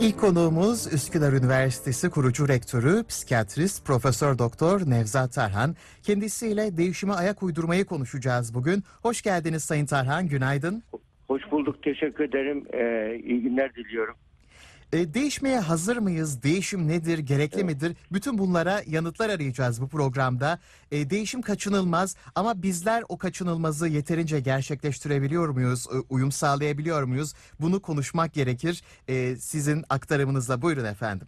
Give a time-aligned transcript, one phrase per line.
[0.00, 5.76] İlk konuğumuz Üsküdar Üniversitesi kurucu rektörü, psikiyatrist Profesör Doktor Nevzat Tarhan.
[6.02, 8.82] Kendisiyle değişime ayak uydurmayı konuşacağız bugün.
[9.02, 10.82] Hoş geldiniz Sayın Tarhan, günaydın.
[11.28, 12.64] Hoş bulduk, teşekkür ederim.
[12.74, 14.16] Ee, iyi günler diliyorum.
[14.92, 16.42] E, değişmeye hazır mıyız?
[16.42, 17.18] Değişim nedir?
[17.18, 17.96] Gerekli midir?
[18.12, 20.58] Bütün bunlara yanıtlar arayacağız bu programda.
[20.92, 25.86] E, değişim kaçınılmaz ama bizler o kaçınılmazı yeterince gerçekleştirebiliyor muyuz?
[25.86, 27.34] E, uyum sağlayabiliyor muyuz?
[27.60, 28.82] Bunu konuşmak gerekir.
[29.08, 31.26] E, sizin aktarımınızla buyurun efendim.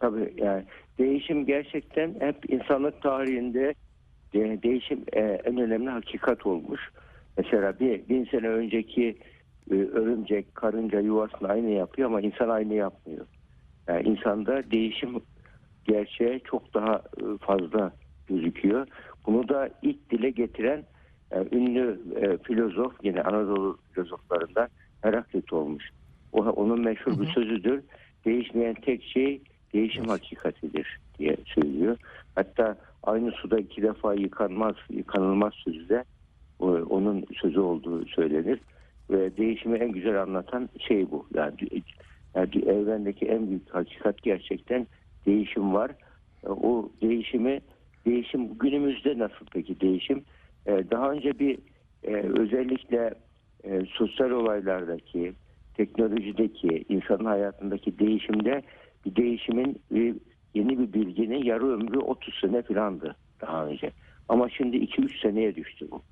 [0.00, 0.64] Tabii yani
[0.98, 3.74] değişim gerçekten hep insanlık tarihinde
[4.34, 6.80] de- değişim e, en önemli hakikat olmuş.
[7.38, 9.18] Mesela bir bin sene önceki
[9.70, 13.26] e, örümcek, karınca yuvasını aynı yapıyor ama insan aynı yapmıyor.
[13.88, 15.20] Yani insanda değişim
[15.84, 17.92] gerçeğe çok daha e, fazla
[18.26, 18.86] gözüküyor.
[19.26, 20.84] Bunu da ilk dile getiren
[21.32, 24.68] e, ünlü e, filozof yine Anadolu filozoflarından
[25.02, 25.90] Heraklit olmuş.
[26.32, 27.82] O, onun meşhur bir sözüdür.
[28.24, 29.40] Değişmeyen tek şey
[29.74, 31.96] değişim hakikatidir diye söylüyor.
[32.34, 36.04] Hatta aynı suda iki defa yıkanmaz, yıkanılmaz sözü de
[36.58, 38.60] o- onun sözü olduğu söylenir.
[39.10, 41.26] Ve değişimi en güzel anlatan şey bu.
[41.34, 41.54] Yani,
[42.34, 44.86] yani evrendeki en büyük hakikat gerçekten
[45.26, 45.90] değişim var.
[46.46, 47.60] E, O değişimi
[48.06, 50.24] değişim günümüzde nasıl peki değişim?
[50.66, 51.58] E, Daha önce bir
[52.02, 53.14] e, özellikle
[53.88, 55.32] sosyal olaylardaki,
[55.74, 58.62] teknolojideki, insanın hayatındaki değişimde
[59.06, 59.80] bir değişimin
[60.54, 63.90] yeni bir bilginin yarı ömrü 30 sene filandı daha önce.
[64.28, 66.02] Ama şimdi 2-3 seneye düştü bu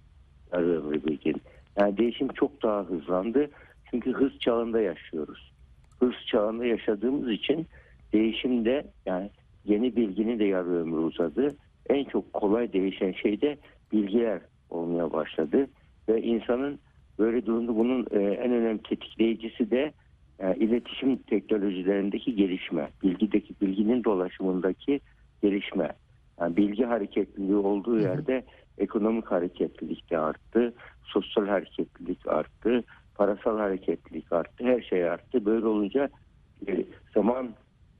[0.53, 1.43] yarı ömrü bilginin.
[1.79, 3.51] Yani değişim çok daha hızlandı.
[3.91, 5.53] Çünkü hız çağında yaşıyoruz.
[6.01, 7.67] Hız çağında yaşadığımız için
[8.13, 9.31] değişimde yani
[9.65, 11.57] yeni bilginin de yarı ömrü uzadı.
[11.89, 13.59] En çok kolay değişen şey de
[13.93, 15.67] bilgiler olmaya başladı.
[16.09, 16.79] Ve insanın
[17.19, 19.93] böyle durumda bunun e, en önemli tetikleyicisi de
[20.39, 22.89] e, iletişim teknolojilerindeki gelişme.
[23.03, 25.01] Bilgideki bilginin dolaşımındaki
[25.43, 25.93] gelişme.
[26.41, 28.45] Yani bilgi hareketliliği olduğu yerde
[28.79, 30.75] ekonomik hareketlilik de arttı,
[31.45, 32.85] sosyal hareketlilik arttı,
[33.15, 35.45] parasal hareketlilik arttı, her şey arttı.
[35.45, 36.09] Böyle olunca
[36.69, 36.85] e,
[37.15, 37.51] zaman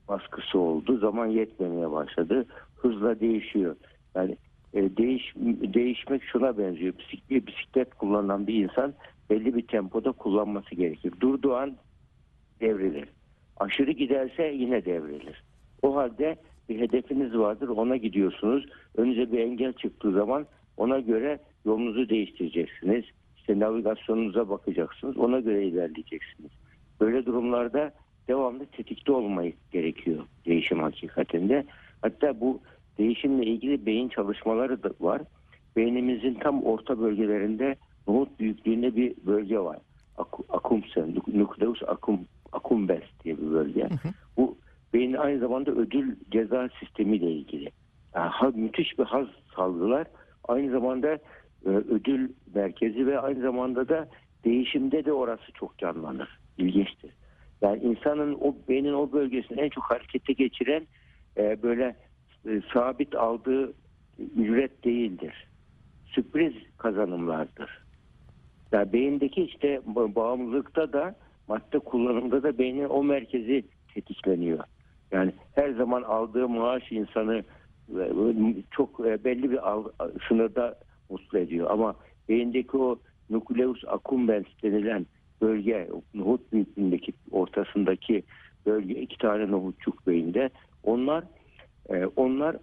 [0.07, 2.45] baskısı oldu, zaman yetmemeye başladı,
[2.75, 3.75] hızla değişiyor.
[4.15, 4.37] Yani
[4.73, 5.33] e, değiş,
[5.73, 6.93] değişmek şuna benziyor.
[6.97, 8.93] Bisiklet, bisiklet kullanan bir insan
[9.29, 11.13] belli bir tempoda kullanması gerekir.
[11.19, 11.75] Durduğu an
[12.61, 13.09] devrilir.
[13.57, 15.43] Aşırı giderse yine devrilir.
[15.81, 16.35] O halde
[16.69, 18.65] bir hedefiniz vardır ona gidiyorsunuz.
[18.97, 20.45] Önünüze bir engel çıktığı zaman
[20.77, 23.05] ona göre yolunuzu değiştireceksiniz.
[23.45, 25.17] İşte navigasyonunuza bakacaksınız.
[25.17, 26.51] Ona göre ilerleyeceksiniz.
[27.01, 27.91] Böyle durumlarda
[28.27, 31.65] devamlı tetikte olmayı gerekiyor değişim hakikatinde.
[32.01, 32.59] Hatta bu
[32.97, 35.21] değişimle ilgili beyin çalışmaları da var.
[35.75, 37.75] Beynimizin tam orta bölgelerinde
[38.07, 39.77] nohut büyüklüğünde bir bölge var.
[40.17, 42.19] Aku- Akumsen, nucleus acum,
[42.51, 43.89] accumbens diye bir bölge.
[44.37, 44.57] Bu
[44.93, 47.69] beynin aynı zamanda ödül ceza sistemiyle ilgili.
[48.15, 50.07] Yani ha- müthiş bir haz salgılar.
[50.47, 51.17] Aynı zamanda
[51.65, 54.07] ödül merkezi ve aynı zamanda da
[54.45, 56.39] değişimde de orası çok canlanır.
[56.57, 57.11] İlginçtir.
[57.61, 60.87] Yani insanın o beynin o bölgesini en çok harekete geçiren
[61.37, 61.95] e, böyle
[62.49, 63.73] e, sabit aldığı
[64.37, 65.47] ücret değildir.
[66.05, 67.85] Sürpriz kazanımlardır.
[68.71, 71.15] Yani beyindeki işte ba- bağımlılıkta da
[71.47, 74.63] madde kullanımda da beynin o merkezi tetikleniyor.
[75.11, 77.43] Yani her zaman aldığı maaş insanı
[77.89, 78.03] e,
[78.71, 79.59] çok e, belli bir
[80.27, 80.75] sınırda
[81.15, 81.67] mutlu ediyor.
[81.71, 81.95] Ama
[82.29, 82.99] beyindeki o
[83.29, 85.05] nucleus accumbens denilen
[85.41, 88.23] bölge, nohut büyüklüğündeki ortasındaki
[88.65, 90.49] bölge iki tane nohutçuk beyinde
[90.83, 91.23] onlar
[91.89, 92.57] e, onlar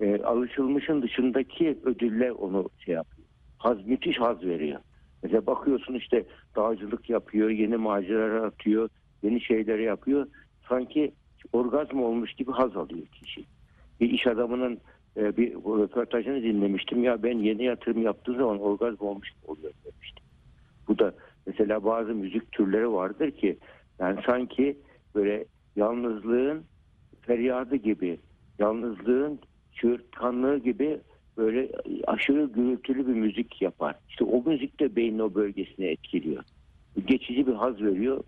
[0.00, 3.28] e, alışılmışın dışındaki ödülle onu şey yapıyor.
[3.58, 4.80] Haz müthiş haz veriyor.
[5.22, 6.24] Mesela bakıyorsun işte
[6.56, 8.88] dağcılık yapıyor, yeni maceralar atıyor,
[9.22, 10.26] yeni şeyleri yapıyor.
[10.68, 11.12] Sanki
[11.52, 13.44] orgazm olmuş gibi haz alıyor kişi.
[14.00, 14.78] Bir iş adamının
[15.16, 17.04] e, bir röportajını dinlemiştim.
[17.04, 20.22] Ya ben yeni yatırım yaptığım zaman orgazm olmuş oluyor demişti.
[20.88, 21.14] Bu da
[21.46, 23.58] mesela bazı müzik türleri vardır ki
[23.98, 24.78] yani sanki
[25.14, 25.44] böyle
[25.76, 26.64] yalnızlığın
[27.20, 28.18] feryadı gibi,
[28.58, 29.38] yalnızlığın
[29.72, 31.00] çığırtkanlığı gibi
[31.36, 31.68] böyle
[32.06, 33.96] aşırı gürültülü bir müzik yapar.
[34.08, 36.44] İşte o müzik de beynin o bölgesine etkiliyor.
[37.06, 38.24] Geçici bir haz veriyor.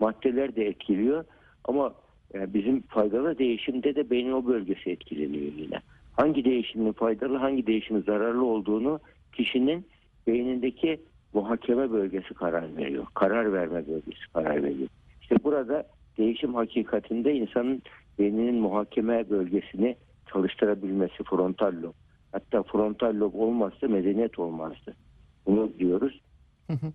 [0.00, 1.24] Maddeler de etkiliyor.
[1.64, 1.94] Ama
[2.34, 5.80] e, bizim faydalı değişimde de beynin o bölgesi etkileniyor yine.
[6.16, 9.00] Hangi değişimin faydalı, hangi değişimin zararlı olduğunu
[9.32, 9.86] kişinin
[10.26, 11.00] beynindeki
[11.34, 13.06] muhakeme bölgesi karar veriyor.
[13.14, 14.88] Karar verme bölgesi karar veriyor.
[15.22, 15.86] İşte burada
[16.18, 17.82] değişim hakikatinde insanın
[18.18, 19.96] beyninin muhakeme bölgesini
[20.32, 21.92] çalıştırabilmesi frontal lob.
[22.32, 24.96] Hatta frontal lob olmazsa medeniyet olmazdı.
[25.46, 26.20] Bunu diyoruz.
[26.66, 26.92] Hı hı.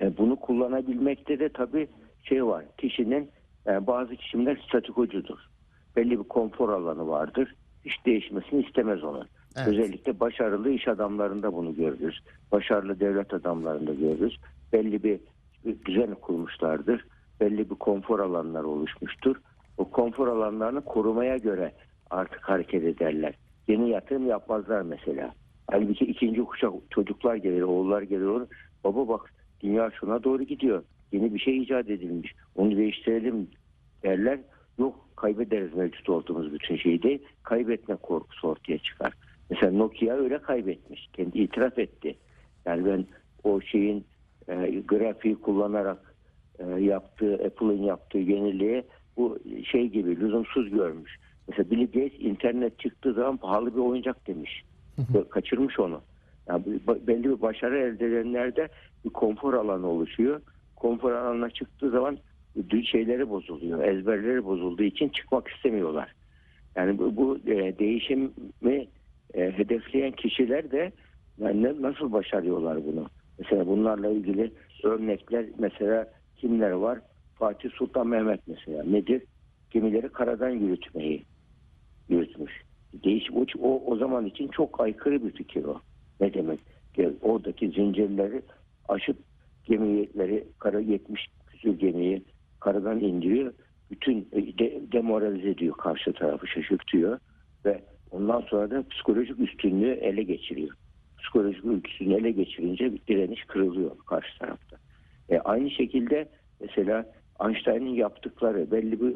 [0.00, 1.88] E, bunu kullanabilmekte de tabii
[2.22, 2.64] şey var.
[2.78, 3.30] Kişinin
[3.66, 5.38] Yani bazı kişiler statikocudur.
[5.96, 7.54] Belli bir konfor alanı vardır.
[7.84, 9.28] Hiç değişmesini istemez onun.
[9.56, 9.68] Evet.
[9.68, 12.20] Özellikle başarılı iş adamlarında bunu görürüz.
[12.52, 14.38] Başarılı devlet adamlarında görürüz.
[14.72, 15.20] Belli bir,
[15.84, 17.04] düzen kurmuşlardır.
[17.40, 19.36] Belli bir konfor alanları oluşmuştur.
[19.78, 21.72] O konfor alanlarını korumaya göre
[22.10, 23.34] artık hareket ederler.
[23.68, 25.34] Yeni yatırım yapmazlar mesela.
[25.70, 28.42] Halbuki ikinci kuşak çocuklar gelir, oğullar gelir.
[28.84, 30.82] Baba bak dünya şuna doğru gidiyor.
[31.12, 32.34] Yeni bir şey icat edilmiş.
[32.56, 33.48] Onu değiştirelim
[34.02, 34.38] derler.
[34.78, 39.12] Yok kaybederiz mevcut olduğumuz bütün şeyi de kaybetme korkusu ortaya çıkar.
[39.50, 41.08] Mesela Nokia öyle kaybetmiş.
[41.12, 42.16] Kendi itiraf etti.
[42.66, 43.06] Yani ben
[43.44, 44.04] o şeyin
[44.48, 46.14] e, grafiği kullanarak
[46.58, 48.84] e, yaptığı, Apple'ın yaptığı yeniliği
[49.16, 49.38] bu
[49.70, 51.16] şey gibi lüzumsuz görmüş.
[51.48, 54.64] Mesela Bill Gates internet çıktığı zaman pahalı bir oyuncak demiş.
[55.30, 56.00] Kaçırmış onu.
[56.48, 56.64] Yani
[57.06, 58.68] belli bir başarı elde edenlerde
[59.04, 60.40] bir konfor alanı oluşuyor.
[60.76, 62.18] Konfor alanına çıktığı zaman
[62.84, 63.84] şeyleri bozuluyor.
[63.84, 66.14] Ezberleri bozulduğu için çıkmak istemiyorlar.
[66.76, 68.88] Yani bu, bu e, değişimi
[69.34, 70.92] e, hedefleyen kişiler de
[71.82, 73.06] nasıl başarıyorlar bunu?
[73.38, 74.52] Mesela bunlarla ilgili
[74.82, 76.98] örnekler mesela kimler var?
[77.34, 79.22] Fatih Sultan Mehmet mesela nedir?
[79.70, 81.24] Gemileri karadan yürütmeyi
[82.08, 82.52] yürütmüş.
[83.04, 85.80] Değişim o, o, zaman için çok aykırı bir fikir o.
[86.20, 86.60] Ne demek?
[87.22, 88.42] Oradaki zincirleri
[88.88, 89.16] aşıp
[89.64, 92.22] gemileri kara 70 küsur gemiyi
[92.62, 93.52] karadan indiriyor.
[93.90, 97.18] Bütün e, de, demoralize ediyor karşı tarafı şaşırtıyor
[97.64, 100.76] ve ondan sonra da psikolojik üstünlüğü ele geçiriyor.
[101.18, 104.76] Psikolojik üstünlüğü ele geçirince bir direniş kırılıyor karşı tarafta.
[105.28, 106.28] E, aynı şekilde
[106.60, 107.12] mesela
[107.44, 109.14] Einstein'ın yaptıkları belli bir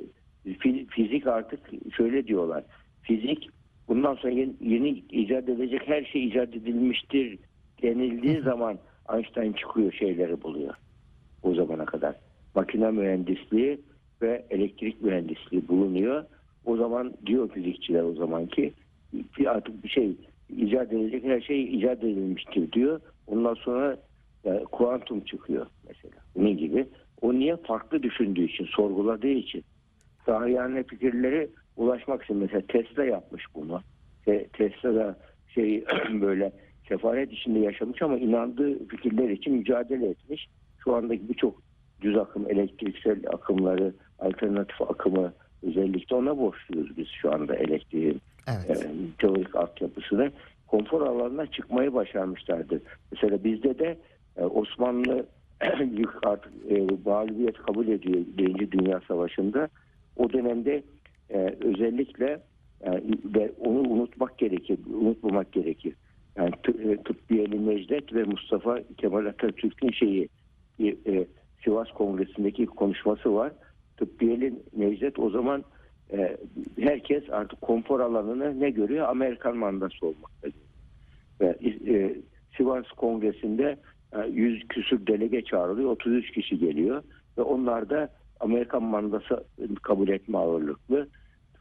[0.54, 1.60] fi- fizik artık
[1.96, 2.64] şöyle diyorlar.
[3.02, 3.48] Fizik
[3.88, 7.38] bundan sonra yeni, yeni icat edecek her şey icat edilmiştir
[7.82, 8.78] denildiği zaman
[9.14, 10.74] Einstein çıkıyor şeyleri buluyor.
[11.42, 12.25] O zamana kadar.
[12.56, 13.80] Makine mühendisliği
[14.22, 16.24] ve elektrik mühendisliği bulunuyor.
[16.64, 18.72] O zaman diyor fizikçiler o zaman ki
[19.38, 20.16] bir artık bir şey
[20.48, 23.00] icat edilecek her şey icat edilmiştir diyor.
[23.26, 23.96] Ondan sonra
[24.44, 26.14] e, kuantum çıkıyor mesela.
[26.36, 26.86] Bunun gibi.
[27.20, 27.56] O niye?
[27.56, 29.64] Farklı düşündüğü için, sorguladığı için.
[30.26, 33.80] Sahiyane fikirleri ulaşmak için mesela Tesla yapmış bunu.
[34.24, 35.18] Te- Tesla da
[35.54, 35.84] şey
[36.20, 36.52] böyle
[36.88, 40.46] sefalet içinde yaşamış ama inandığı fikirler için mücadele etmiş.
[40.84, 41.65] Şu andaki birçok
[42.06, 45.32] düz akım, elektriksel akımları, alternatif akımı
[45.62, 48.70] özellikle ona borçluyuz biz şu anda elektriğin Evet.
[48.70, 48.86] e,
[49.18, 50.30] teorik altyapısını
[50.66, 52.82] konfor alanına çıkmayı başarmışlardı.
[53.12, 53.98] Mesela bizde de
[54.36, 55.26] e, Osmanlı
[56.24, 59.68] artık e, mağlubiyet kabul ediyor Birinci Dünya Savaşı'nda.
[60.16, 60.82] O dönemde
[61.30, 62.40] e, özellikle
[62.80, 62.90] e,
[63.24, 65.94] ve onu unutmak gerekir, unutmamak gerekir.
[66.36, 70.28] Yani e, Tıbbiyeli Necdet ve Mustafa Kemal Atatürk'ün şeyi
[70.78, 71.26] e, e,
[71.66, 73.52] Sivas Kongresi'ndeki konuşması var.
[73.96, 75.64] Tıbbiyeli Necdet o zaman
[76.12, 76.36] e,
[76.80, 79.08] herkes artık konfor alanını ne görüyor?
[79.08, 80.48] Amerikan mandası olmakta.
[81.40, 81.56] Ve
[81.88, 82.16] e,
[82.56, 83.78] Sivas Kongresi'nde
[84.12, 85.90] e, 100 küsür delege çağrılıyor.
[85.90, 87.02] 33 kişi geliyor
[87.38, 88.08] ve onlar da
[88.40, 89.44] Amerikan mandası
[89.82, 91.08] kabul etme ağırlıklı.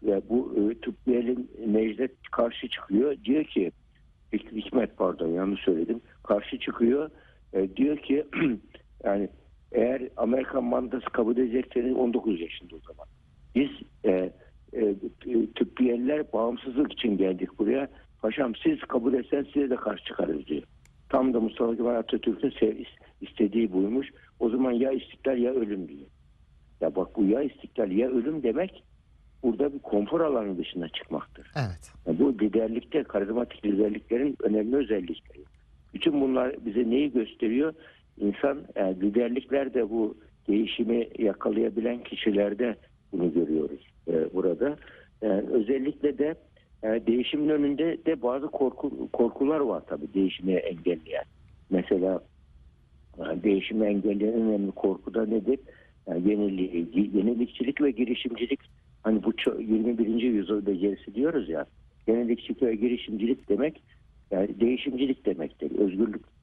[0.04, 1.38] Ve bu e, Tıbbiyeli
[1.68, 3.16] Necdet karşı çıkıyor.
[3.24, 3.72] Diyor ki
[4.34, 6.02] Hik- Hikmet pardon yanlış söyledim.
[6.24, 7.10] Karşı çıkıyor.
[7.54, 8.26] E, diyor ki
[9.04, 9.30] yani
[9.76, 13.08] eğer Amerikan mandası kabul edecekseniz 19 yaşında o zaman.
[13.56, 13.70] Biz
[14.06, 14.32] e,
[14.74, 14.96] e,
[15.56, 17.88] tıbbiyeliler bağımsızlık için geldik buraya.
[18.22, 20.64] Paşam siz kabul etseniz size de karşı çıkarız diyor.
[21.10, 22.86] Tam da Mustafa Kemal Atatürk'ün
[23.22, 24.08] istediği buymuş.
[24.40, 26.08] O zaman ya istiklal ya ölüm diyor.
[26.82, 28.84] Ya bak bu ya istiklal ya ölüm demek
[29.44, 31.52] burada bir konfor alanı dışına çıkmaktır.
[31.56, 31.92] Evet.
[32.08, 35.44] Yani bu liderlikte karizmatik liderliklerin önemli özellikleri.
[35.94, 37.74] Bütün bunlar bize neyi gösteriyor?
[38.18, 40.18] İnsan yani liderlikler de bu
[40.48, 42.76] değişimi yakalayabilen kişilerde
[43.12, 44.78] bunu görüyoruz e, burada.
[45.22, 46.36] Yani özellikle de
[46.84, 51.26] e, değişimin önünde de bazı korku, korkular var tabii değişimi engelleyen.
[51.70, 52.20] Mesela
[53.18, 55.60] e, değişimi engelleyen en önemli korku da nedir?
[56.08, 58.60] Yani yeniliği, yenilikçilik ve girişimcilik
[59.04, 60.08] hani bu ço- 21.
[60.22, 61.66] yüzyıl becerisi diyoruz ya
[62.08, 63.82] yenilikçilik ve girişimcilik demek
[64.32, 65.80] yani değişimcilik demektir.
[65.80, 66.35] Özgürlük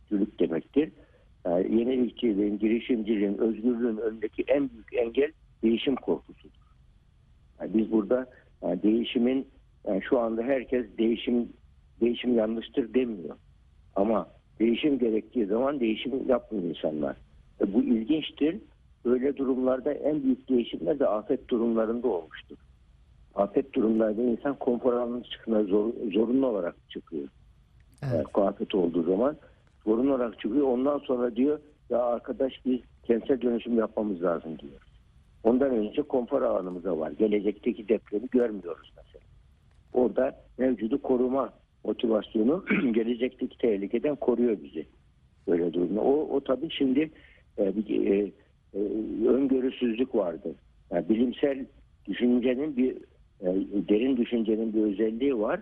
[2.38, 6.62] yenilikçiliğin, girişimciliğin, özgürlüğün önündeki en büyük engel değişim korkusudur.
[7.60, 8.26] Yani biz burada
[8.62, 9.48] yani değişimin
[9.86, 11.48] yani şu anda herkes değişim
[12.00, 13.36] değişim yanlıştır demiyor.
[13.96, 14.28] Ama
[14.60, 17.16] değişim gerektiği zaman değişim yapmıyor insanlar.
[17.60, 18.58] E bu ilginçtir.
[19.04, 22.56] Böyle durumlarda en büyük değişimler de afet durumlarında olmuştur.
[23.34, 27.28] Afet durumlarda insan konfor alanına çıkma zor, zorunlu olarak çıkıyor.
[28.02, 28.14] Evet.
[28.14, 28.26] Evet.
[28.34, 29.36] afet olduğu zaman
[29.84, 30.66] zorunlu olarak çıkıyor.
[30.66, 31.60] Ondan sonra diyor
[31.92, 34.80] ya arkadaş biz kentsel dönüşüm yapmamız lazım diyor.
[35.44, 37.10] Ondan önce konfor alanımıza var.
[37.10, 39.24] Gelecekteki depremi görmüyoruz mesela.
[39.92, 41.52] Orada mevcudu koruma
[41.84, 44.86] motivasyonu gelecekteki tehlikeden koruyor bizi.
[45.48, 46.00] Böyle durumda.
[46.00, 47.10] O, o tabii şimdi
[47.58, 48.32] e, bir e,
[48.74, 48.78] e,
[49.28, 50.54] öngörüsüzlük vardı.
[50.90, 51.66] Yani bilimsel
[52.08, 52.96] düşüncenin bir
[53.40, 53.46] e,
[53.88, 55.60] derin düşüncenin bir özelliği var.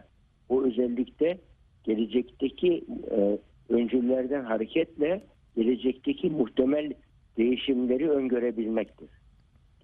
[0.48, 1.38] O özellikte
[1.84, 5.22] gelecekteki e, öncüllerden hareketle
[5.56, 6.92] gelecekteki muhtemel
[7.38, 9.08] değişimleri öngörebilmektir.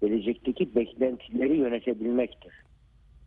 [0.01, 2.53] Gelecekteki beklentileri yönetebilmektir.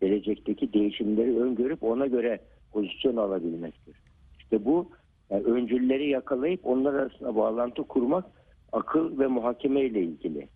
[0.00, 2.40] Gelecekteki değişimleri öngörüp ona göre
[2.72, 3.96] pozisyon alabilmektir.
[4.38, 4.88] İşte bu
[5.30, 8.24] yani öncülleri yakalayıp onlar arasında bağlantı kurmak
[8.72, 10.48] akıl ve muhakeme ile ilgili.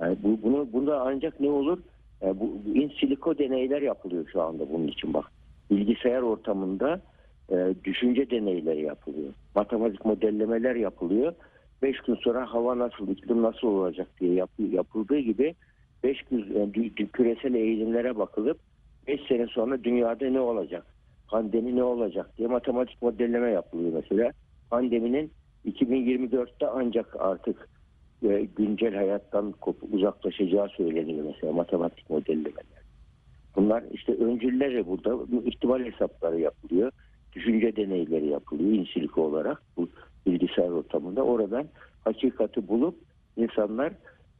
[0.00, 1.78] Yani bu, bunu bunda ancak ne olur?
[2.20, 5.32] Yani bu, bu in silico deneyler yapılıyor şu anda bunun için bak.
[5.70, 7.00] Bilgisayar ortamında
[7.52, 9.32] e, düşünce deneyleri yapılıyor.
[9.54, 11.34] Matematik modellemeler yapılıyor.
[11.82, 15.54] Beş gün sonra hava nasıl, iklim nasıl olacak diye yap, yapıldığı gibi
[16.04, 18.58] beş gün dü- küresel eğilimlere bakılıp
[19.06, 20.86] beş sene sonra dünyada ne olacak?
[21.28, 24.32] Pandemi ne olacak diye matematik modelleme yapılıyor mesela.
[24.70, 25.32] Pandeminin
[25.66, 27.68] 2024'te ancak artık
[28.22, 29.54] e, güncel hayattan
[29.92, 32.82] uzaklaşacağı söyleniyor mesela matematik modellemeler.
[33.56, 36.92] Bunlar işte öncülleri burada bu ihtimal hesapları yapılıyor.
[37.32, 39.88] Düşünce deneyleri yapılıyor insilik olarak bu
[40.26, 41.22] bilgisayar ortamında.
[41.22, 41.66] Oradan
[42.04, 42.94] hakikati bulup
[43.36, 43.92] insanlar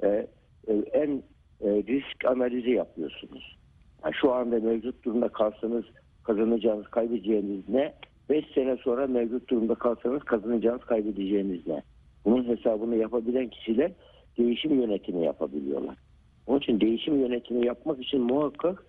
[0.03, 0.27] e,
[0.69, 1.23] e, en
[1.61, 3.57] e, risk analizi yapıyorsunuz.
[4.05, 5.85] Yani şu anda mevcut durumda kalsanız
[6.25, 7.95] kazanacağınız, kaybedeceğiniz ne?
[8.31, 11.83] 5 sene sonra mevcut durumda kalsanız kazanacağınız, kaybedeceğiniz ne?
[12.25, 13.93] Bunun hesabını yapabilen kişiler
[14.39, 15.97] değişim yönetimi yapabiliyorlar.
[16.47, 18.85] Onun için değişim yönetimi yapmak için muhakkak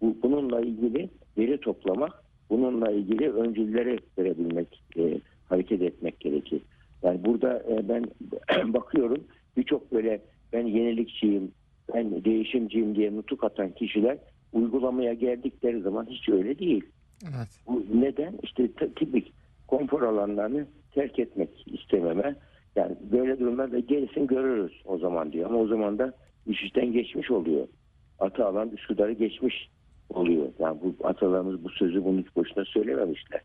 [0.00, 6.62] bu, bununla ilgili veri toplamak, bununla ilgili öncülleri verebilmek, e, hareket etmek gerekir.
[7.02, 8.04] Yani burada e, ben
[8.74, 9.24] bakıyorum
[9.56, 10.20] birçok böyle
[10.52, 11.52] ben yenilikçiyim,
[11.94, 14.18] ben değişimciyim diye nutuk atan kişiler
[14.52, 16.84] uygulamaya geldikleri zaman hiç öyle değil.
[17.24, 17.48] Evet.
[17.66, 18.34] Bu neden?
[18.42, 19.32] İşte tipik
[19.68, 22.36] konfor alanlarını terk etmek istememe.
[22.76, 25.50] Yani böyle durumlarda gerisin görürüz o zaman diyor.
[25.50, 26.12] Ama o zaman da
[26.46, 27.68] iş işten geçmiş oluyor.
[28.18, 29.68] Atı alan Üsküdar'ı geçmiş
[30.10, 30.48] oluyor.
[30.58, 33.40] Yani bu atalarımız bu sözü bunu hiç boşuna söylememişler.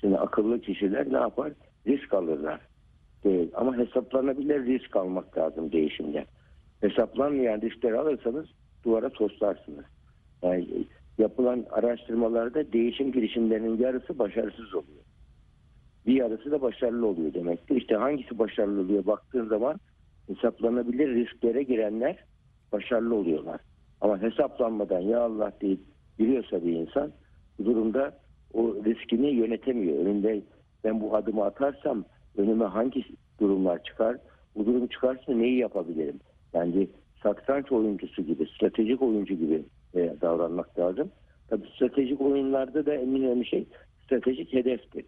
[0.00, 1.52] Şimdi akıllı kişiler ne yapar?
[1.86, 2.60] Risk alırlar.
[3.24, 3.50] Değil.
[3.54, 6.24] Ama hesaplanabilir risk almak lazım değişimden.
[6.80, 8.46] Hesaplanmayan riskleri alırsanız
[8.84, 9.84] duvara toslarsınız.
[10.42, 10.86] Yani
[11.18, 15.02] yapılan araştırmalarda değişim girişimlerinin yarısı başarısız oluyor.
[16.06, 17.76] Bir yarısı da başarılı oluyor demektir.
[17.76, 19.80] İşte hangisi başarılı oluyor baktığın zaman
[20.26, 22.24] hesaplanabilir risklere girenler
[22.72, 23.60] başarılı oluyorlar.
[24.00, 25.80] Ama hesaplanmadan ya Allah deyip
[26.18, 27.12] giriyorsa bir insan
[27.58, 28.18] bu durumda
[28.54, 29.98] o riskini yönetemiyor.
[29.98, 30.42] Önünde
[30.84, 32.04] ben bu adımı atarsam
[32.36, 33.04] önüme hangi
[33.40, 34.16] durumlar çıkar?
[34.56, 36.20] Bu durum çıkarsa neyi yapabilirim?
[36.54, 36.88] Yani
[37.22, 39.62] satranç oyuncusu gibi, stratejik oyuncu gibi
[39.94, 41.10] e, davranmak lazım.
[41.48, 43.66] Tabii stratejik oyunlarda da en önemli şey
[44.04, 45.04] stratejik hedeftir.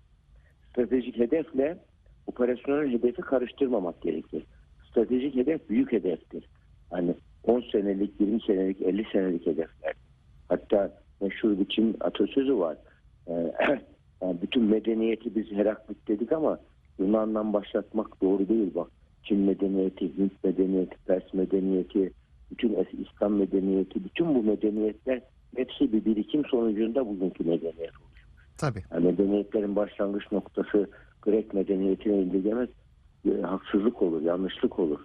[0.71, 1.79] Stratejik hedefle
[2.27, 4.45] operasyonel hedefi karıştırmamak gerekir.
[4.91, 6.45] Stratejik hedef büyük hedeftir.
[6.91, 9.95] Hani 10 senelik, 20 senelik, 50 senelik hedefler.
[10.49, 12.77] Hatta meşhur bir Çin atasözü var.
[13.29, 13.55] Ee,
[14.43, 16.59] bütün medeniyeti biz Heraklit dedik ama
[16.99, 18.89] Yunan'dan başlatmak doğru değil bak.
[19.23, 22.13] Çin medeniyeti, Hint medeniyeti, Pers medeniyeti,
[22.51, 25.21] bütün İslam medeniyeti, bütün bu medeniyetler
[25.57, 28.25] hepsi bir birikim sonucunda bugünkü medeniyet olmuş.
[28.59, 28.83] Tabii.
[28.93, 30.91] Yani medeniyetlerin başlangıç noktası
[31.23, 32.71] Grek medeniyetine indirgemek
[33.27, 35.01] e, haksızlık olur, yanlışlık olur.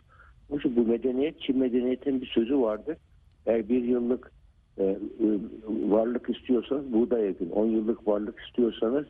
[0.49, 2.97] Bu medeniyet, Çin medeniyetinin bir sözü vardır.
[3.45, 4.31] Eğer bir yıllık
[4.79, 4.97] e, e,
[5.67, 9.05] varlık istiyorsanız buğday ekin, 10 yıllık varlık istiyorsanız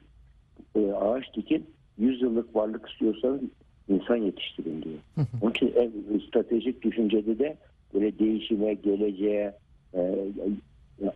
[0.75, 1.65] e, ağaç dikin,
[1.97, 3.41] 100 yıllık varlık istiyorsanız
[3.87, 5.27] insan yetiştirin diyor.
[5.41, 7.57] Onun için en stratejik düşüncede de
[7.93, 9.53] böyle değişime, geleceğe
[9.93, 10.25] e,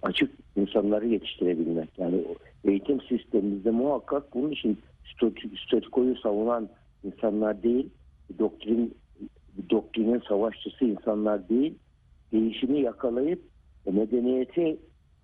[0.01, 1.89] açık insanları yetiştirebilmek.
[1.97, 2.25] Yani
[2.63, 4.77] eğitim sistemimizde muhakkak bunun için
[5.67, 6.69] statükoyu savunan
[7.03, 7.89] insanlar değil,
[8.39, 8.95] doktrin
[9.69, 11.73] doktrinin savaşçısı insanlar değil,
[12.31, 13.52] değişimi yakalayıp
[13.91, 14.77] medeniyeti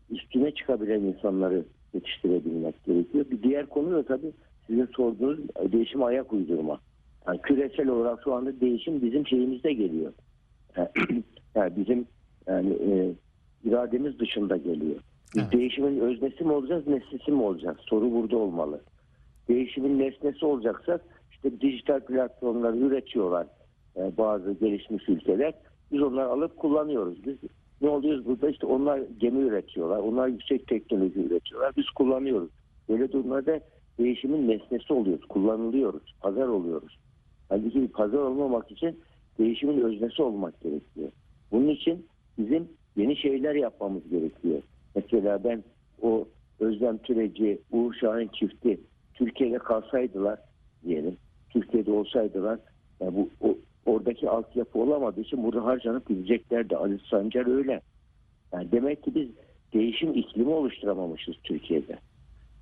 [0.09, 3.25] üstüne çıkabilen insanları yetiştirebilmek gerekiyor.
[3.31, 4.31] Bir diğer konu da tabii
[4.67, 5.39] sizin sorduğunuz
[5.71, 6.79] değişim ayak uydurma.
[7.27, 10.13] Yani küresel olarak şu anda değişim bizim şeyimizde geliyor.
[11.55, 12.05] Yani bizim
[12.47, 13.11] yani e,
[13.63, 14.95] irademiz dışında geliyor.
[15.35, 15.51] Biz Evet.
[15.53, 17.77] değişimin öznesi mi olacağız, nesnesi mi olacağız?
[17.79, 18.81] Soru burada olmalı.
[19.47, 20.99] Değişimin nesnesi olacaksa
[21.31, 23.47] işte dijital platformları üretiyorlar
[23.97, 25.53] e, bazı gelişmiş ülkeler.
[25.91, 27.25] Biz onları alıp kullanıyoruz.
[27.25, 27.37] Biz
[27.81, 28.50] ne oluyoruz burada?
[28.50, 29.98] İşte onlar gemi üretiyorlar.
[29.98, 31.75] Onlar yüksek teknoloji üretiyorlar.
[31.77, 32.50] Biz kullanıyoruz.
[32.89, 33.59] Böyle durumlarda
[34.00, 35.25] değişimin nesnesi oluyoruz.
[35.25, 36.15] Kullanılıyoruz.
[36.21, 36.98] Pazar oluyoruz.
[37.50, 39.00] Halbuki pazar olmamak için
[39.39, 41.12] değişimin öznesi olmak gerekiyor.
[41.51, 42.05] Bunun için
[42.38, 44.62] bizim yeni şeyler yapmamız gerekiyor.
[44.95, 45.63] Mesela ben
[46.01, 46.27] o
[46.59, 48.79] Özlem Türeci, Uğur Şahin çifti
[49.13, 50.39] Türkiye'de kalsaydılar
[50.83, 51.17] diyelim.
[51.50, 52.59] Türkiye'de olsaydılar
[53.00, 53.55] yani bu o,
[53.89, 56.77] oradaki altyapı olamadığı için burada harcanıp gideceklerdi.
[56.77, 57.81] Aziz Sancar öyle.
[58.53, 59.29] Yani demek ki biz
[59.74, 62.00] değişim iklimi oluşturamamışız Türkiye'de.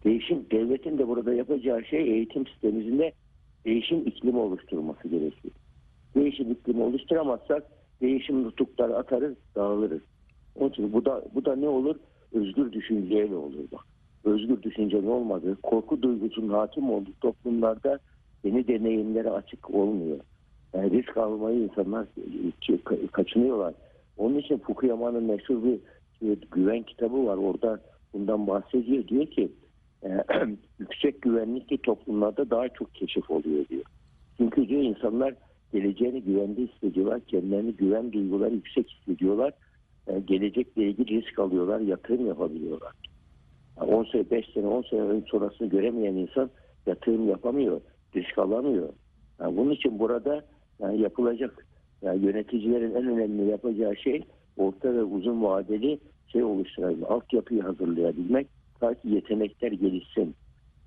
[0.03, 3.11] Değişim devletin de burada yapacağı şey eğitim sistemimizde
[3.65, 5.53] değişim iklimi oluşturması gerekiyor.
[6.15, 7.63] Değişim iklimi oluşturamazsak
[8.01, 10.01] değişim nutukları atarız, dağılırız.
[10.55, 11.95] Onun için bu da bu da ne olur?
[12.33, 13.85] Özgür düşünceyle olur bak.
[14.23, 17.99] Özgür düşüncenin olmadığı, korku duygusunun hakim olduğu toplumlarda
[18.43, 20.19] yeni deneyimlere açık olmuyor.
[20.73, 22.07] Yani risk almayı insanlar
[22.61, 23.73] ka- kaçınıyorlar.
[24.17, 25.79] Onun için Fukuyama'nın meşhur bir
[26.51, 27.37] güven kitabı var.
[27.37, 27.79] Orada
[28.13, 29.07] bundan bahsediyor.
[29.07, 29.51] Diyor ki
[30.03, 30.09] e,
[30.79, 33.83] yüksek güvenlikli toplumlarda daha çok keşif oluyor diyor.
[34.37, 35.33] Çünkü diyor insanlar
[35.73, 37.19] geleceğini güvende hissediyorlar.
[37.27, 39.53] Kendilerini güven duyguları yüksek hissediyorlar.
[40.07, 41.79] E, gelecekle ilgili risk alıyorlar.
[41.79, 42.93] Yatırım yapabiliyorlar.
[43.79, 46.49] Yani 10 sene, 5 sene, 10 sene sonrasını göremeyen insan
[46.85, 47.81] yatırım yapamıyor.
[48.15, 48.89] Risk alamıyor.
[49.41, 50.45] Yani bunun için burada
[50.79, 51.65] yani yapılacak
[52.01, 54.23] yani yöneticilerin en önemli yapacağı şey
[54.57, 58.47] orta ve uzun vadeli şey oluşturabilmek, altyapıyı hazırlayabilmek,
[58.79, 60.35] ta ki yetenekler gelişsin.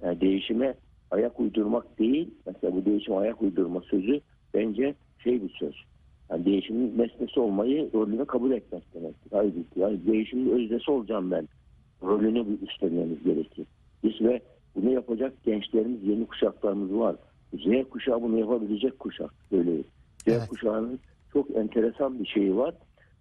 [0.03, 0.75] Yani değişime
[1.11, 4.21] ayak uydurmak değil, mesela bu değişime ayak uydurma sözü
[4.55, 5.75] bence şey bir söz.
[6.31, 9.31] Yani değişimin nesnesi olmayı rolünü kabul etmek demektir.
[9.31, 11.49] Halbuki yani değişimin öznesi olacağım ben.
[12.03, 13.67] Rolünü üstlenmemiz gerekir.
[14.05, 14.41] Biz ve
[14.77, 17.17] bunu yapacak gençlerimiz, yeni kuşaklarımız var.
[17.55, 19.31] Z kuşağı bunu yapabilecek kuşak.
[19.53, 19.83] Böyle.
[19.83, 20.49] Z Evet.
[20.49, 21.01] kuşağının
[21.33, 22.75] çok enteresan bir şeyi var.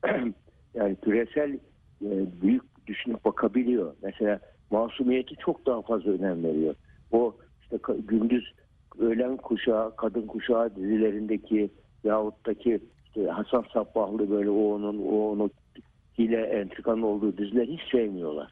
[0.73, 1.53] yani küresel
[2.01, 3.93] e, büyük düşünüp bakabiliyor.
[4.03, 4.39] Mesela
[4.71, 6.75] masumiyeti çok daha fazla önem veriyor.
[7.11, 8.53] O işte gündüz
[8.99, 11.69] öğlen kuşağı, kadın kuşağı dizilerindeki
[12.03, 15.49] yahuttaki işte Hasan Sabbahlı böyle o onun o onu
[16.19, 18.51] hile entrikanın olduğu dizileri hiç sevmiyorlar.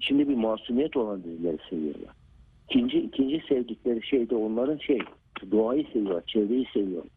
[0.00, 2.23] Şimdi bir masumiyet olan dizileri seviyorlar.
[2.68, 4.98] İkinci, ikinci sevdikleri şey de onların şey
[5.50, 7.10] doğayı seviyorlar, çevreyi seviyorlar.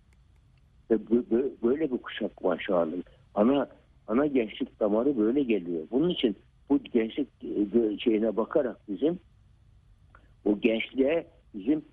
[0.92, 2.96] Ve bö- bö- böyle bir kuşak var şu anda.
[3.36, 3.70] Ana
[4.08, 5.88] ana gençlik damarı böyle geliyor.
[5.92, 6.36] Bunun için
[6.70, 9.20] bu gençlik e, şeyine bakarak bizim
[10.46, 11.86] o gençliğe bizim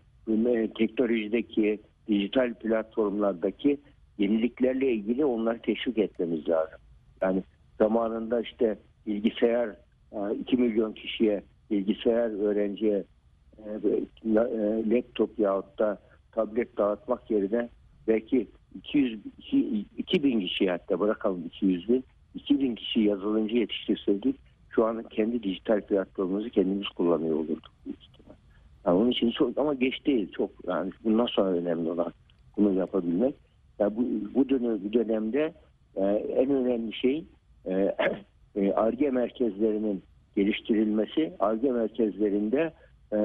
[0.49, 3.81] e, teknolojideki dijital platformlardaki
[4.19, 6.79] yeniliklerle ilgili onları teşvik etmemiz lazım.
[7.23, 7.43] Yani
[7.79, 9.69] zamanında işte bilgisayar
[10.13, 13.05] e, 2 milyon kişiye bilgisayar öğrenciye e, e,
[14.91, 15.99] laptop yahut da
[16.33, 17.69] tablet dağıtmak yerine
[18.09, 24.37] belki 200 iki- 2000 kişi hatta bırakalım 200 bin 2000 kişi yazılımcı yetiştirseydik
[24.71, 27.73] şu an kendi dijital platformumuzu kendimiz kullanıyor olurduk.
[28.87, 32.13] Yani onun için çok ama geç değil çok yani bundan sonra önemli olan
[32.57, 33.35] bunu yapabilmek.
[33.79, 35.53] Yani bu, bu, dönem, bu dönemde
[35.97, 36.05] e,
[36.37, 37.25] en önemli şey
[37.67, 37.73] e,
[38.57, 40.03] e, ARGE merkezlerinin
[40.37, 42.73] geliştirilmesi, ARGE merkezlerinde e,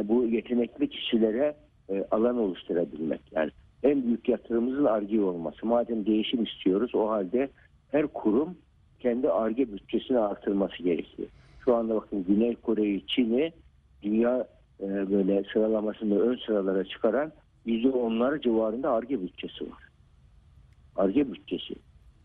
[0.03, 1.55] bu yetenekli kişilere
[1.89, 3.21] e, alan oluşturabilmek.
[3.31, 3.51] Yani
[3.83, 5.65] en büyük yatırımımızın ARGE olması.
[5.65, 7.49] Madem değişim istiyoruz o halde
[7.91, 8.57] her kurum
[8.99, 11.29] kendi ARGE bütçesini artırması gerekiyor.
[11.65, 13.51] Şu anda bakın Güney Kore'yi, Çin'i
[14.03, 14.47] dünya
[14.79, 17.31] e, böyle sıralamasında ön sıralara çıkaran
[17.67, 19.83] %10'lar civarında ARGE bütçesi var.
[20.95, 21.75] ARGE bütçesi.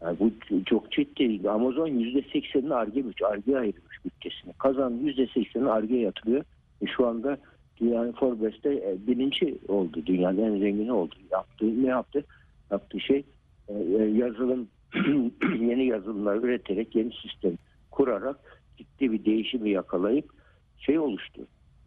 [0.02, 0.30] Yani bu
[0.66, 1.50] çok ciddi.
[1.50, 4.52] Amazon %80'ini ARGE bütçe, ARGE'ye ayırmış bütçesini.
[4.52, 6.44] Kazan %80'ini ARGE'ye yatırıyor.
[6.82, 7.38] E şu anda
[7.80, 10.02] dünyanın Forbes'te e, birinci oldu.
[10.06, 11.14] Dünyanın en zengini oldu.
[11.30, 12.24] Yaptığı ne yaptı?
[12.70, 13.24] Yaptığı şey
[13.68, 14.68] e, e, yazılım
[15.60, 17.52] yeni yazılımlar üreterek yeni sistem
[17.90, 18.36] kurarak
[18.76, 20.30] ciddi bir değişimi yakalayıp
[20.78, 21.42] şey oluştu.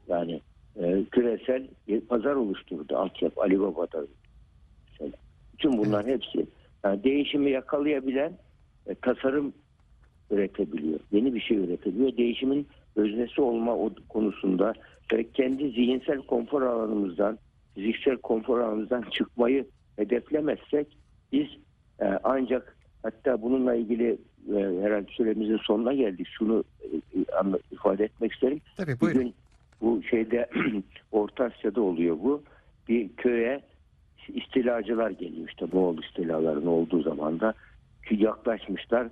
[0.07, 0.41] Yani
[0.75, 4.05] e, küresel bir pazar oluşturdu altyapı Alibaba'da.
[4.91, 5.17] Mesela.
[5.53, 6.45] Bütün bunlar hepsi
[6.83, 8.37] yani değişimi yakalayabilen
[8.87, 9.53] e, tasarım
[10.31, 10.99] üretebiliyor.
[11.11, 12.17] Yeni bir şey üretebiliyor.
[12.17, 14.73] Değişimin öznesi olma o- konusunda
[15.33, 17.39] kendi zihinsel konfor alanımızdan,
[17.75, 19.65] fiziksel konfor alanımızdan çıkmayı
[19.95, 20.97] hedeflemezsek
[21.31, 21.47] biz
[21.99, 24.17] e, ancak hatta bununla ilgili
[24.49, 26.27] e, herhalde süremizin sonuna geldik.
[26.37, 27.17] Şunu e,
[27.71, 28.61] ifade etmek isterim.
[28.77, 29.19] Tabii buyurun.
[29.21, 29.33] Bugün
[29.81, 30.49] bu şeyde
[31.11, 32.43] Orta Asya'da oluyor bu.
[32.89, 33.61] Bir köye
[34.27, 37.53] istilacılar geliyor işte Moğol istilalarının olduğu zaman da
[38.09, 39.07] Ki yaklaşmışlar.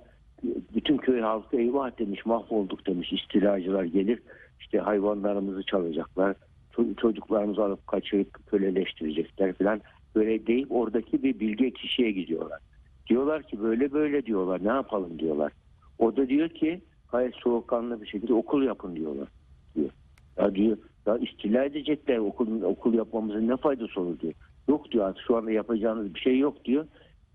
[0.74, 4.22] Bütün köy halkı eyvah demiş mahvolduk demiş istilacılar gelir
[4.60, 6.36] işte hayvanlarımızı çalacaklar
[6.72, 9.80] ço- çocuklarımızı alıp kaçırıp köleleştirecekler falan
[10.14, 12.58] böyle deyip oradaki bir bilge kişiye gidiyorlar.
[13.06, 15.52] Diyorlar ki böyle böyle diyorlar ne yapalım diyorlar.
[15.98, 16.80] O da diyor ki
[17.12, 19.28] gayet soğukkanlı bir şekilde okul yapın diyorlar
[19.74, 19.90] diyor.
[20.38, 24.34] Ya diyor ya istila edecekler okul, okul yapmamızın ne faydası olur diyor.
[24.68, 26.86] Yok diyor artık şu anda yapacağınız bir şey yok diyor.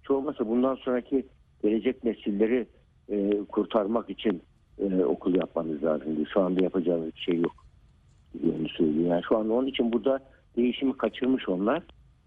[0.10, 1.26] Olmazsa bundan sonraki
[1.64, 2.68] gelecek nesilleri
[3.12, 4.42] e, kurtarmak için
[4.80, 6.28] e, okul yapmanız lazım diyor.
[6.34, 7.66] Şu anda yapacağınız bir şey yok.
[8.44, 9.10] Yani söylüyor.
[9.10, 10.20] Yani şu anda onun için burada
[10.58, 11.84] değişimi kaçırmış onlar.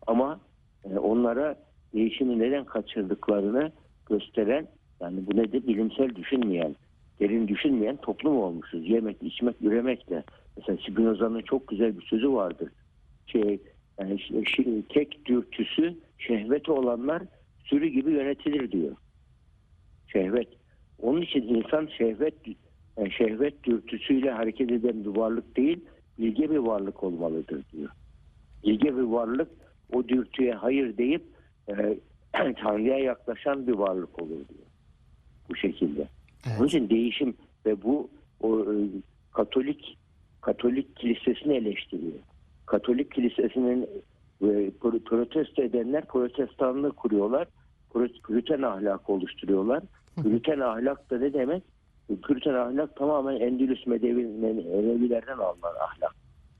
[0.06, 0.40] Ama
[0.84, 1.56] e, onlara
[1.94, 3.72] değişimi neden kaçırdıklarını
[4.06, 4.66] gösteren
[5.00, 6.76] yani bu nedir bilimsel düşünmeyen,
[7.20, 8.88] derin düşünmeyen toplum olmuşuz.
[8.88, 10.24] Yemek, içmek, üremekle.
[10.56, 12.68] Mesela Spinoza'nın çok güzel bir sözü vardır.
[13.26, 13.60] Şey,
[14.00, 17.22] yani ş- ş- tek dürtüsü şehveti olanlar
[17.64, 18.96] sürü gibi yönetilir diyor.
[20.06, 20.48] Şehvet.
[21.02, 22.34] Onun için insan şehvet
[22.98, 25.80] yani şehvet dürtüsüyle hareket eden bir varlık değil,
[26.18, 27.90] bilge bir varlık olmalıdır diyor.
[28.64, 29.48] Bilge bir varlık
[29.92, 31.24] o dürtüye hayır deyip
[31.68, 31.98] e,
[32.62, 34.66] Tanrı'ya yaklaşan bir varlık olur diyor.
[35.50, 36.08] Bu şekilde.
[36.46, 36.56] Evet.
[36.58, 37.34] Onun için değişim
[37.66, 38.74] ve bu o, e,
[39.32, 39.98] Katolik
[40.40, 42.18] Katolik kilisesini eleştiriyor.
[42.66, 43.82] Katolik kilisesinin
[44.42, 44.46] e,
[44.80, 47.48] pro- protesto edenler protestanlığı kuruyorlar.
[48.26, 49.82] Püriten ahlak oluşturuyorlar.
[50.22, 51.62] Püriten ahlak da ne demek?
[52.22, 56.14] Püriten ahlak tamamen Endülüs Medevi, Medevilerden alınan ahlak.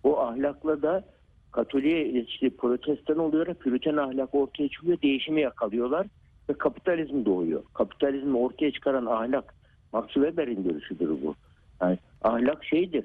[0.05, 1.05] O ahlakla da
[1.53, 3.55] Katolik'e işte protestan oluyor.
[3.55, 5.03] Püriten ahlak ortaya çıkıyor.
[5.03, 6.07] Değişimi yakalıyorlar
[6.49, 7.63] ve kapitalizm doğuyor.
[7.75, 9.55] Kapitalizmi ortaya çıkaran ahlak
[9.93, 11.35] Max Weber'in görüşüdür bu.
[11.83, 13.05] Yani ahlak şeydir.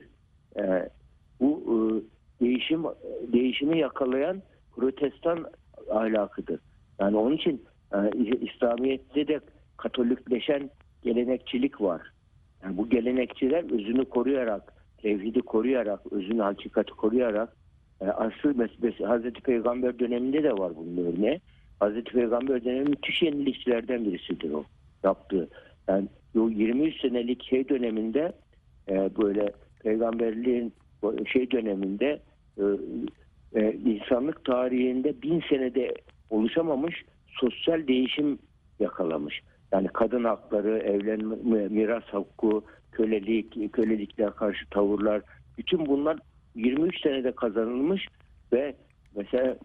[0.58, 0.90] e,
[1.40, 1.76] bu e,
[2.46, 2.84] değişim
[3.34, 4.42] değişimi yakalayan
[4.76, 5.46] protestan
[5.92, 6.60] ahlakıdır.
[7.00, 7.98] Yani onun için e,
[8.42, 9.40] İslamiyet'te de
[9.80, 10.70] katolikleşen
[11.04, 12.02] gelenekçilik var.
[12.64, 17.56] Yani bu gelenekçiler özünü koruyarak, tevhidi koruyarak, özünü hakikati koruyarak
[18.02, 21.42] e, asıl meselesi Hazreti Peygamber döneminde de var bunun örneği.
[21.80, 24.64] Hazreti Peygamber dönemi müthiş yenilikçilerden birisidir o
[25.04, 25.50] yaptığı.
[25.88, 28.34] Yani o 23 senelik şey döneminde
[28.90, 30.74] e, böyle peygamberliğin
[31.34, 32.20] şey döneminde
[32.58, 32.64] e,
[33.56, 35.94] e, insanlık tarihinde bin senede
[36.30, 38.40] oluşamamış sosyal değişim
[38.80, 39.42] yakalamış.
[39.72, 45.22] Yani kadın hakları, evlenme, miras hakkı, kölelik, kölelikler karşı tavırlar,
[45.58, 46.20] bütün bunlar
[46.56, 48.08] 23 senede kazanılmış
[48.54, 48.76] ve
[49.16, 49.58] mesela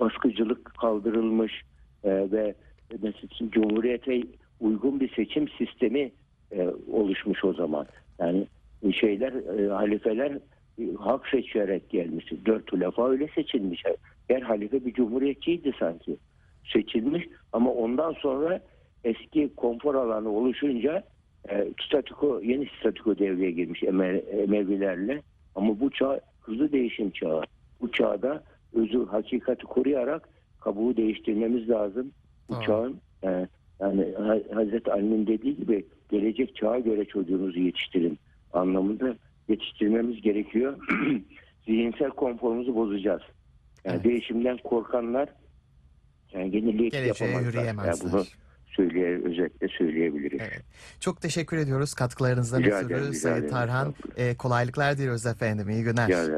[0.00, 1.62] baskıcılık kaldırılmış
[2.04, 2.54] e, ve
[3.02, 4.22] mesela cumhuriyete
[4.60, 6.12] uygun bir seçim sistemi
[6.52, 7.86] e, oluşmuş o zaman.
[8.18, 8.46] Yani
[8.92, 10.32] şeyler e, halifeler
[10.78, 12.32] e, hak seçerek gelmiş.
[12.46, 13.82] Dört hulafa öyle seçilmiş.
[14.28, 16.16] Her halife bir cumhuriyetçiydi sanki.
[16.72, 18.60] Seçilmiş ama ondan sonra
[19.04, 21.02] eski konfor alanı oluşunca
[21.50, 25.22] e, statüko, yeni statüko devreye girmiş Eme- Emevilerle.
[25.54, 27.42] Ama bu çağ hızlı değişim çağı.
[27.80, 28.42] Bu çağda
[28.74, 30.28] özü hakikati koruyarak
[30.60, 32.12] kabuğu değiştirmemiz lazım.
[32.48, 32.62] Bu Aa.
[32.62, 33.46] çağın e,
[33.80, 38.18] yani Ha- Hazreti Ali'nin dediği gibi gelecek çağa göre çocuğunuzu yetiştirin
[38.52, 39.16] anlamında
[39.48, 40.78] yetiştirmemiz gerekiyor.
[41.66, 43.22] Zihinsel konforumuzu bozacağız.
[43.84, 44.04] Yani Evet.
[44.04, 45.28] değişimden korkanlar
[46.32, 47.64] yani yeniliği yapamazlar.
[47.64, 48.22] Yani bunu
[48.76, 50.40] söyleye, özetle söyleyebiliriz.
[50.42, 50.62] Evet.
[51.00, 53.50] Çok teşekkür ediyoruz katkılarınızdan Rica ötürü ederim, rica Sayın ederim.
[53.50, 53.94] Tarhan.
[54.16, 55.70] E, kolaylıklar diliyoruz efendim.
[55.70, 56.08] İyi günler.
[56.08, 56.36] Yani